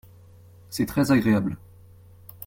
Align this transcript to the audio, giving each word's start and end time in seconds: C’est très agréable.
C’est 0.71 0.87
très 0.87 1.11
agréable. 1.11 1.57